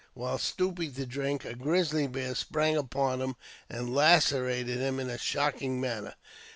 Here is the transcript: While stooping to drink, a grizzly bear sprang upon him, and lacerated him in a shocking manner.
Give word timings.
While 0.15 0.39
stooping 0.39 0.93
to 0.95 1.05
drink, 1.05 1.45
a 1.45 1.53
grizzly 1.53 2.07
bear 2.07 2.33
sprang 2.33 2.75
upon 2.75 3.21
him, 3.21 3.35
and 3.69 3.93
lacerated 3.93 4.79
him 4.79 4.99
in 4.99 5.11
a 5.11 5.19
shocking 5.19 5.79
manner. 5.79 6.15